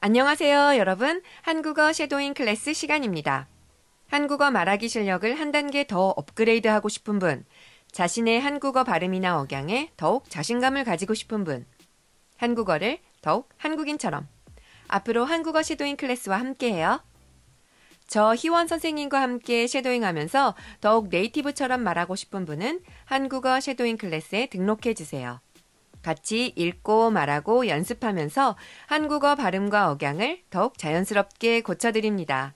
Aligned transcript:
안녕하세요, 0.00 0.76
여러분. 0.78 1.22
한국어 1.42 1.92
shadowing 1.92 2.32
클래스 2.34 2.72
시간입니다. 2.72 3.48
한국어 4.06 4.48
말하기 4.48 4.88
실력을 4.88 5.34
한 5.34 5.50
단계 5.50 5.88
더 5.88 6.10
업그레이드 6.10 6.68
하고 6.68 6.88
싶은 6.88 7.18
분, 7.18 7.44
자신의 7.90 8.40
한국어 8.40 8.84
발음이나 8.84 9.40
억양에 9.40 9.90
더욱 9.96 10.30
자신감을 10.30 10.84
가지고 10.84 11.14
싶은 11.14 11.42
분, 11.42 11.66
한국어를 12.36 13.00
더욱 13.22 13.48
한국인처럼 13.56 14.28
앞으로 14.86 15.24
한국어 15.24 15.64
shadowing 15.64 15.96
클래스와 15.96 16.38
함께해요. 16.38 17.02
저 18.06 18.36
희원 18.36 18.68
선생님과 18.68 19.20
함께 19.20 19.66
shadowing 19.66 20.04
하면서 20.04 20.54
더욱 20.80 21.08
native처럼 21.08 21.82
말하고 21.82 22.14
싶은 22.14 22.44
분은 22.44 22.82
한국어 23.04 23.58
shadowing 23.58 23.96
클래스에 23.96 24.46
등록해 24.46 24.94
주세요. 24.94 25.40
같이 26.08 26.54
읽고 26.56 27.10
말하고 27.10 27.68
연습하면서 27.68 28.56
한국어 28.86 29.34
발음과 29.34 29.90
억양을 29.90 30.42
더욱 30.48 30.78
자연스럽게 30.78 31.60
고쳐드립니다. 31.60 32.54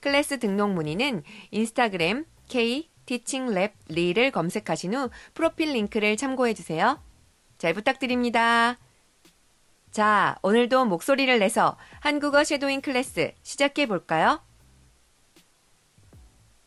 클래스 0.00 0.38
등록 0.38 0.70
문의는 0.70 1.22
인스타그램 1.50 2.24
K 2.48 2.88
티칭 3.04 3.48
랩 3.48 3.74
리를 3.88 4.30
검색하신 4.30 4.94
후 4.94 5.10
프로필 5.34 5.74
링크를 5.74 6.16
참고해 6.16 6.54
주세요. 6.54 6.98
잘 7.58 7.74
부탁드립니다. 7.74 8.78
자, 9.90 10.36
오늘도 10.40 10.86
목소리를 10.86 11.38
내서 11.38 11.76
한국어 12.00 12.44
shadowing 12.44 12.80
클래스 12.80 13.34
시작해 13.42 13.84
볼까요? 13.84 14.40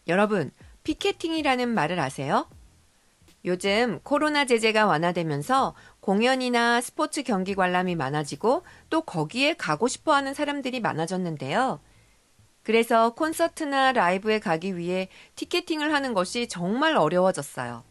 여러분, 0.07 0.51
피케팅이라는 0.83 1.67
말을 1.69 1.99
아세요? 1.99 2.47
요즘 3.45 3.99
코로나 4.03 4.45
제재가 4.45 4.85
완화되면서 4.85 5.75
공연이나 6.01 6.81
스포츠 6.81 7.23
경기 7.23 7.55
관람이 7.55 7.95
많아지고 7.95 8.63
또 8.89 9.01
거기에 9.01 9.53
가고 9.53 9.87
싶어 9.87 10.13
하는 10.13 10.33
사람들이 10.33 10.79
많아졌는데요. 10.81 11.79
그래서 12.63 13.13
콘서트나 13.13 13.93
라이브에 13.93 14.39
가기 14.39 14.77
위해 14.77 15.07
티켓팅을 15.35 15.93
하는 15.93 16.13
것이 16.13 16.47
정말 16.47 16.97
어려워졌어요. 16.97 17.83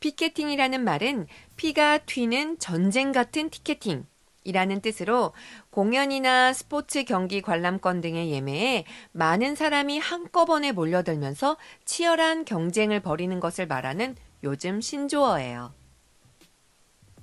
피켓팅이라는 0.00 0.82
말은 0.82 1.28
피가 1.56 1.98
튀는 1.98 2.58
전쟁 2.58 3.12
같은 3.12 3.50
티켓팅, 3.50 4.04
이라는 4.44 4.80
뜻으로 4.80 5.32
공연이나 5.70 6.52
스포츠 6.52 7.04
경기 7.04 7.40
관람권 7.40 8.00
등의 8.00 8.32
예매에 8.32 8.84
많은 9.12 9.54
사람이 9.54 9.98
한꺼번에 9.98 10.72
몰려들면서 10.72 11.56
치열한 11.84 12.44
경쟁을 12.44 13.00
벌이는 13.00 13.38
것을 13.38 13.66
말하는 13.68 14.16
요즘 14.42 14.80
신조어예요. 14.80 15.72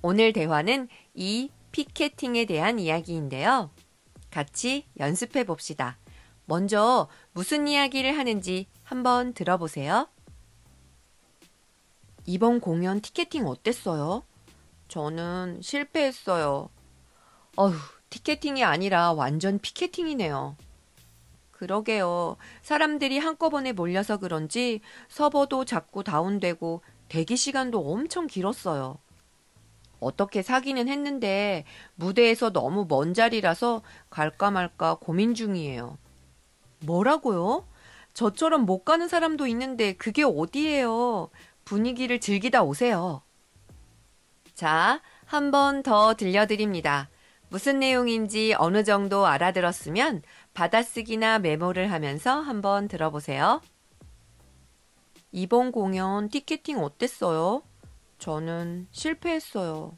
오늘 0.02 0.32
대화는 0.32 0.88
이 1.14 1.50
피켓팅에 1.72 2.46
대한 2.46 2.78
이야기인데요. 2.78 3.70
같이 4.30 4.86
연습해 4.98 5.44
봅시다. 5.44 5.98
먼저 6.46 7.08
무슨 7.32 7.68
이야기를 7.68 8.16
하는지 8.16 8.66
한번 8.82 9.34
들어보세요. 9.34 10.08
이번 12.26 12.60
공연 12.60 13.00
티켓팅 13.00 13.46
어땠어요? 13.46 14.24
저는 14.88 15.60
실패했어요. 15.62 16.70
어휴, 17.56 17.74
티켓팅이 18.08 18.64
아니라 18.64 19.12
완전 19.12 19.58
피켓팅이네요. 19.58 20.56
그러게요. 21.52 22.36
사람들이 22.62 23.18
한꺼번에 23.18 23.72
몰려서 23.72 24.16
그런지 24.16 24.80
서버도 25.08 25.66
자꾸 25.66 26.02
다운되고 26.02 26.82
대기 27.10 27.36
시간도 27.36 27.92
엄청 27.92 28.26
길었어요. 28.26 28.98
어떻게 30.00 30.42
사기는 30.42 30.88
했는데 30.88 31.64
무대에서 31.96 32.50
너무 32.52 32.86
먼 32.88 33.12
자리라서 33.12 33.82
갈까 34.08 34.50
말까 34.50 34.96
고민 35.00 35.34
중이에요. 35.34 35.98
뭐라고요? 36.80 37.66
저처럼 38.14 38.64
못 38.66 38.84
가는 38.84 39.08
사람도 39.08 39.46
있는데 39.48 39.92
그게 39.94 40.24
어디예요? 40.24 41.30
분위기를 41.64 42.20
즐기다 42.20 42.62
오세요. 42.62 43.22
자, 44.54 45.00
한 45.26 45.50
번 45.50 45.82
더 45.82 46.14
들려드립니다. 46.14 47.08
무슨 47.48 47.80
내용인지 47.80 48.54
어느 48.58 48.84
정도 48.84 49.26
알아들었으면 49.26 50.22
받아쓰기나 50.54 51.38
메모를 51.40 51.90
하면서 51.90 52.40
한번 52.40 52.86
들어보세요. 52.88 53.60
이번 55.32 55.70
공연 55.72 56.28
티켓팅 56.28 56.82
어땠어요? 56.82 57.62
저는 58.18 58.88
실패했어요. 58.90 59.96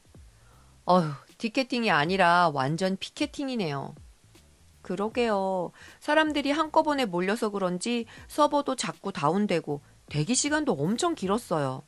어휴, 0.85 1.11
티켓팅이 1.39 1.91
아니라 1.91 2.51
완전 2.53 2.97
피켓팅이네요. 2.97 3.95
그러게요. 4.83 5.71
사람들이 6.01 6.51
한꺼번에 6.51 7.07
몰려서 7.07 7.51
그런지 7.51 8.05
서버도 8.29 8.77
자꾸 8.77 9.13
다운되고 9.13 9.81
대기 10.07 10.35
시간도 10.35 10.73
엄청 10.73 11.15
길었어요. 11.15 11.83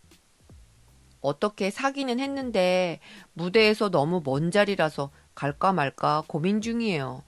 어떻게 1.21 1.71
사기는 1.71 2.21
했는데 2.21 3.01
무대에서 3.33 3.91
너무 3.91 4.23
먼 4.25 4.51
자리라서 4.51 5.11
갈까 5.35 5.73
말까 5.73 6.23
고민 6.27 6.61
중이에요. 6.61 7.23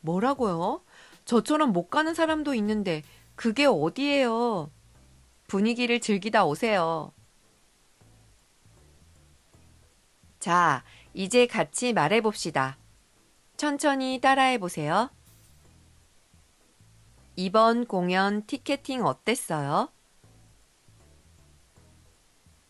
뭐라고요? 0.00 0.82
저처럼 1.24 1.72
못 1.72 1.88
가는 1.90 2.14
사람도 2.14 2.54
있는데 2.54 3.02
그게 3.34 3.66
어디예요? 3.66 4.70
분위기를 5.48 5.98
즐기다 5.98 6.44
오세요. 6.44 7.12
자, 10.38 10.84
이제 11.14 11.46
같이 11.46 11.92
말해 11.92 12.20
봅시다. 12.20 12.76
천천히 13.56 14.20
따라해 14.20 14.58
보세요. 14.58 15.10
이번 17.34 17.86
공연 17.86 18.46
티켓팅 18.46 19.04
어땠어요? 19.04 19.90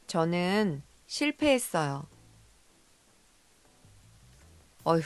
저는 0.06 0.83
실패했어요. 1.06 2.06
어휴, 4.84 5.03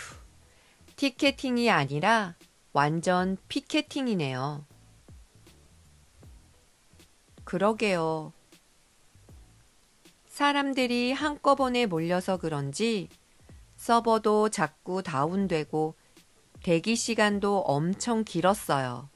티켓팅이 0.96 1.70
아니라 1.70 2.36
완전 2.72 3.38
피켓팅이네요. 3.48 4.66
그러게요. 7.44 8.32
사람들이 10.26 11.12
한꺼번에 11.12 11.86
몰려서 11.86 12.38
그런지 12.38 13.08
서버도 13.76 14.48
자꾸 14.48 15.02
다운되고 15.02 15.94
대기 16.62 16.96
시간도 16.96 17.60
엄청 17.60 18.24
길었어요. 18.24 19.08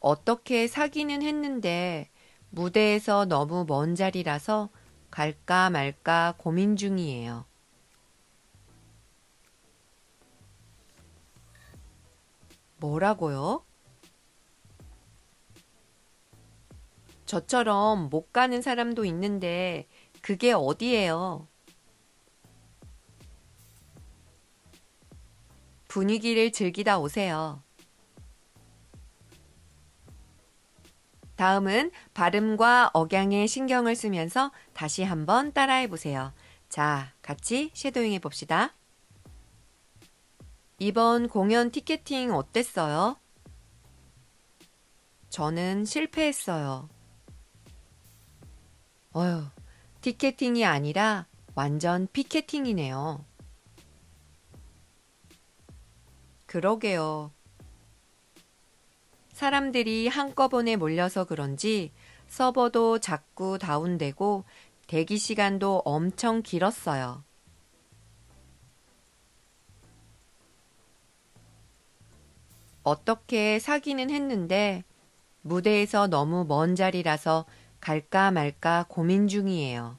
어떻게 0.00 0.66
사기는 0.66 1.22
했는데 1.22 2.10
무대에서 2.50 3.24
너무 3.24 3.64
먼 3.68 3.94
자리라서 3.94 4.68
갈까 5.10 5.70
말까 5.70 6.34
고민 6.38 6.76
중이에요. 6.76 7.44
뭐라고요? 12.82 13.64
저처럼 17.26 18.10
못 18.10 18.32
가는 18.32 18.60
사람도 18.60 19.04
있는데 19.04 19.88
그게 20.20 20.52
어디예요? 20.52 21.46
분위기를 25.86 26.50
즐기다 26.50 26.98
오세요. 26.98 27.62
다음은 31.36 31.90
발음과 32.14 32.90
억양에 32.94 33.46
신경을 33.46 33.94
쓰면서 33.94 34.52
다시 34.74 35.02
한번 35.02 35.52
따라해 35.52 35.88
보세요. 35.88 36.32
자, 36.68 37.12
같이 37.22 37.70
쉐도잉 37.74 38.12
해 38.12 38.18
봅시다. 38.18 38.74
이번 40.82 41.28
공연 41.28 41.70
티켓팅 41.70 42.34
어땠어요? 42.34 43.16
저는 45.28 45.84
실패했어요. 45.84 46.88
어휴, 49.12 49.44
티켓팅이 50.00 50.64
아니라 50.64 51.28
완전 51.54 52.08
피켓팅이네요. 52.12 53.24
그러게요. 56.46 57.30
사람들이 59.30 60.08
한꺼번에 60.08 60.74
몰려서 60.74 61.22
그런지 61.22 61.92
서버도 62.26 62.98
자꾸 62.98 63.56
다운되고 63.56 64.42
대기 64.88 65.16
시간도 65.18 65.82
엄청 65.84 66.42
길었어요. 66.42 67.22
어떻게 72.82 73.58
사귀는 73.58 74.10
했는데 74.10 74.84
무대에서 75.42 76.06
너무 76.06 76.44
먼 76.46 76.74
자리라서 76.74 77.44
갈까 77.80 78.30
말까 78.30 78.86
고민 78.88 79.28
중이에요. 79.28 79.98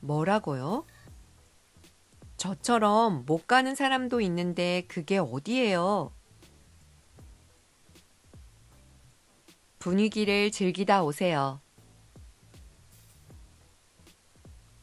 뭐라고요? 0.00 0.84
저처럼 2.36 3.24
못 3.26 3.46
가는 3.46 3.74
사람도 3.74 4.20
있는데 4.20 4.84
그게 4.88 5.18
어디예요? 5.18 6.12
분위기를 9.78 10.50
즐기다 10.50 11.02
오세요. 11.02 11.60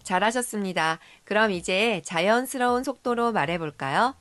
잘하셨습니다. 0.06 1.00
그럼 1.26 1.52
이제 1.52 2.02
자연스러운 2.06 2.84
속도로 2.84 3.34
말해볼까요? 3.34 4.16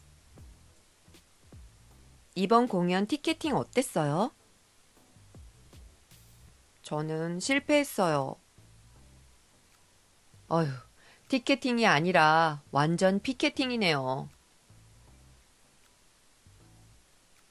이번 2.34 2.66
공연 2.66 3.06
티켓팅 3.06 3.54
어땠어요? 3.54 4.32
저는 6.82 7.38
실패했어요. 7.38 8.34
어휴, 10.48 10.68
티켓팅이 11.28 11.86
아니라 11.86 12.60
완전 12.70 13.20
피켓팅이네요. 13.20 14.28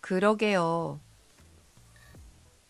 그러게요. 0.02 1.00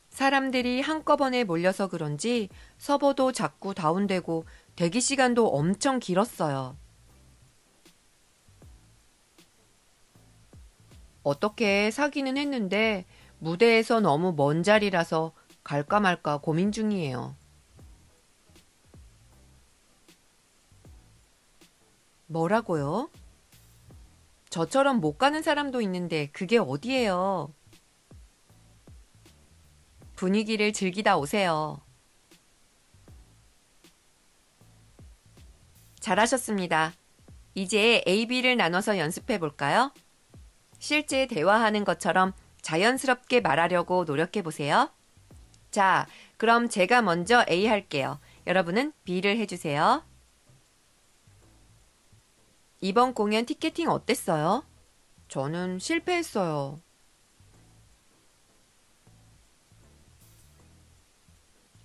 사람들이 0.09 0.81
한꺼번에 0.81 1.44
몰려서 1.44 1.88
그런지 1.88 2.48
서버도 2.77 3.31
자꾸 3.31 3.74
다운되고 3.74 4.45
대기 4.75 5.02
시간도 5.02 5.50
엄청 5.50 6.00
길었어요. 6.00 6.75
어떻게 11.22 11.92
사기는 11.92 12.38
했는데 12.38 13.06
무대에서 13.40 14.00
너무 14.00 14.34
먼 14.36 14.64
자리라서 14.64 15.34
갈까 15.64 16.00
말까 16.00 16.38
고민 16.38 16.72
중이에요. 16.72 17.36
뭐라고요? 22.28 23.10
저처럼 24.50 25.00
못 25.00 25.18
가는 25.18 25.42
사람도 25.42 25.81
있는데 25.81 26.30
그게 26.31 26.58
어디예요? 26.58 27.54
분위기를 30.16 30.74
즐기다 30.74 31.18
오세요. 31.18 31.82
잘하셨습니다. 36.04 36.94
이제 37.56 38.04
A, 38.06 38.26
B를 38.28 38.58
나눠서 38.58 38.98
연습해 38.98 39.40
볼까요? 39.40 39.94
실제 40.78 41.28
대화하는 41.28 41.86
것처럼 41.86 42.34
자연스럽게 42.62 43.40
말하려고 43.40 44.04
노력해 44.04 44.42
보세요. 44.42 44.90
자, 45.72 46.06
그럼 46.36 46.68
제가 46.68 47.02
먼저 47.02 47.46
A 47.50 47.68
할게요. 47.68 48.20
여러분은 48.46 48.92
B를 49.06 49.38
해주세요. 49.38 50.04
이번 52.82 53.14
공연 53.14 53.46
티켓팅 53.46 53.90
어땠어요? 53.90 54.66
저는 55.30 55.80
실패했어요. 55.80 56.82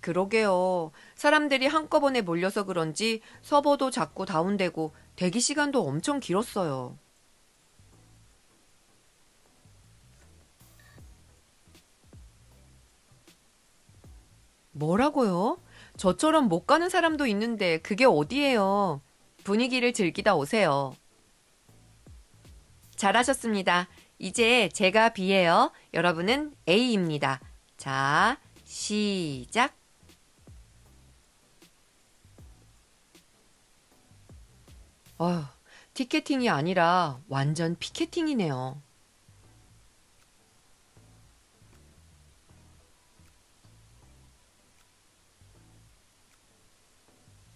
그러게요. 0.01 0.91
사람들이 1.15 1.67
한꺼번에 1.67 2.21
몰려서 2.21 2.63
그런지 2.63 3.21
서버도 3.41 3.91
자꾸 3.91 4.25
다운되고 4.25 4.93
대기 5.15 5.39
시간도 5.39 5.85
엄청 5.85 6.19
길었어요. 6.19 6.97
뭐라고요? 14.71 15.59
저처럼 15.97 16.47
못 16.47 16.65
가는 16.65 16.87
사람도 16.87 17.27
있는데 17.27 17.79
그게 17.79 18.05
어디예요? 18.05 19.01
분위기를 19.43 19.91
즐기다 19.91 20.35
오세요. 20.35 20.95
잘하셨습니다. 22.95 23.87
이제 24.17 24.69
제가 24.73 25.09
B예요. 25.09 25.71
여러분은 25.93 26.53
A입니다. 26.67 27.39
자, 27.77 28.37
시작. 28.63 29.78
어휴, 35.19 35.43
티켓팅이 35.93 36.49
아니라 36.49 37.19
완전 37.27 37.75
피켓팅이네요. 37.77 38.81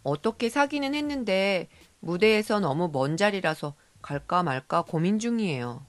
어떻게 0.04 0.50
사기는 0.50 0.94
했는데 0.94 1.69
무대에서 2.01 2.60
너무 2.60 2.89
먼 2.92 3.15
자리라서 3.15 3.75
갈까 4.01 4.44
말까 4.44 4.81
고민 4.81 5.18
중이에요. 5.18 5.86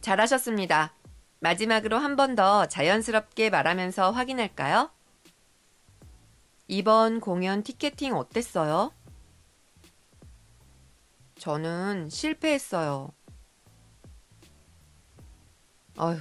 잘하셨습니다. 0.00 0.94
마지막으로 1.40 1.98
한 1.98 2.16
번 2.16 2.34
더 2.36 2.66
자연스럽게 2.66 3.50
말하면서 3.50 4.10
확인할까요? 4.12 4.90
이번 6.68 7.20
공연 7.20 7.62
티켓팅 7.62 8.14
어땠어요? 8.14 8.92
저는 11.38 12.08
실패했어요. 12.10 13.10
어휴, 15.98 16.18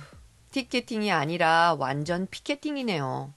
티켓팅이 0.52 1.12
아니라 1.12 1.76
완전 1.78 2.26
피켓팅이네요. 2.28 3.34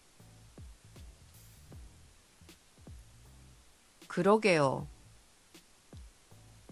그러게요. 4.08 4.86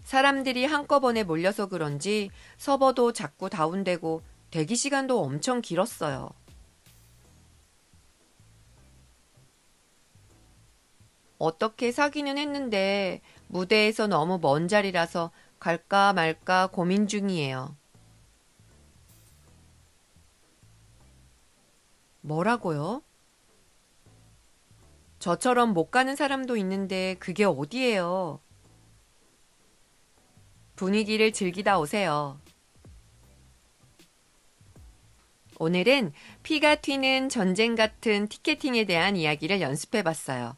사람들이 0.03 0.65
한꺼번에 0.65 1.23
몰려서 1.23 1.67
그런지 1.67 2.29
서버도 2.57 3.13
자꾸 3.13 3.49
다운되고 3.49 4.21
대기 4.51 4.75
시간도 4.75 5.21
엄청 5.21 5.61
길었어요. 5.61 6.29
어떻게 11.37 11.91
사기는 11.91 12.37
했는데 12.37 13.21
무대에서 13.47 14.07
너무 14.07 14.37
먼 14.39 14.67
자리라서 14.67 15.31
갈까 15.59 16.13
말까 16.13 16.67
고민 16.67 17.07
중이에요. 17.07 17.75
뭐라고요? 22.21 23.01
저처럼 25.17 25.73
못 25.73 25.89
가는 25.91 26.15
사람도 26.15 26.57
있는데 26.57 27.15
그게 27.19 27.45
어디예요? 27.45 28.39
분위기를 30.75 31.31
즐기다 31.31 31.79
오세요. 31.79 32.39
오늘은 35.61 36.11
피가 36.41 36.77
튀는 36.77 37.29
전쟁 37.29 37.75
같은 37.75 38.27
티켓팅에 38.27 38.85
대한 38.85 39.15
이야기를 39.15 39.61
연습해 39.61 40.01
봤어요. 40.01 40.57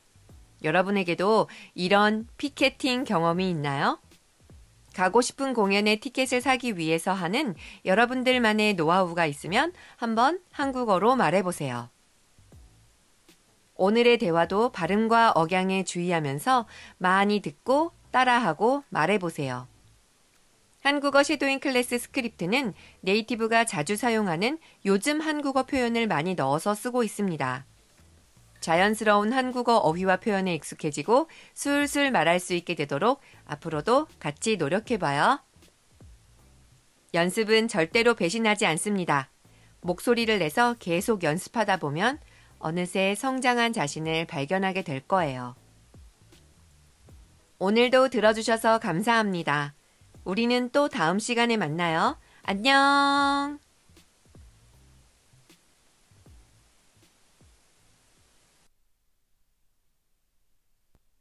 여러분에게도 0.64 1.50
이런 1.76 2.26
피켓팅 2.38 3.04
경험이 3.04 3.50
있나요? 3.50 4.00
가고 4.94 5.20
싶은 5.20 5.54
공연의 5.54 6.00
티켓을 6.00 6.40
사기 6.40 6.78
위해서 6.78 7.12
하는 7.12 7.54
여러분들만의 7.84 8.76
노하우가 8.76 9.26
있으면 9.26 9.74
한번 9.98 10.40
한국어로 10.54 11.18
말해보세요. 11.18 11.90
오늘의 13.76 14.20
대화도 14.20 14.72
발음과 14.72 15.34
억양에 15.36 15.84
주의하면서 15.84 16.66
많이 16.98 17.42
듣고 17.42 17.92
따라하고 18.12 18.86
말해보세요. 18.88 19.68
한국어 20.84 21.24
shadowing 21.24 21.62
클래스 21.62 21.98
스크립트는 21.98 22.74
native가 23.00 23.64
자주 23.64 23.96
사용하는 23.96 24.60
요즘 24.84 25.22
한국어 25.22 25.64
표현을 25.64 26.08
많이 26.08 26.36
넣어서 26.36 26.76
쓰고 26.76 27.04
있습니다. 27.04 27.66
자연스러운 28.60 29.32
한국어 29.32 29.78
어휘와 29.78 30.18
표현에 30.18 30.54
익숙해지고 30.56 31.30
술술 31.54 32.12
말할 32.12 32.42
수 32.42 32.54
있게 32.54 32.76
되도록 32.76 33.22
앞으로도 33.46 34.08
같이 34.20 34.58
노력해봐요. 34.58 35.40
연습은 37.14 37.70
절대로 37.70 38.14
배신하지 38.14 38.66
않습니다. 38.66 39.30
목소리를 39.80 40.38
내서 40.38 40.76
계속 40.80 41.24
연습하다 41.24 41.78
보면 41.78 42.20
어느새 42.60 43.16
성장한 43.16 43.72
자신을 43.72 44.26
발견하게 44.26 44.82
될 44.82 45.00
거예요. 45.00 45.56
오늘도 47.60 48.10
들어주셔서 48.10 48.80
감사합니다. 48.80 49.76
우리는 50.24 50.70
또 50.72 50.88
다음 50.88 51.20
시간에 51.20 51.58
만나요. 51.58 52.18
안녕! 52.44 53.63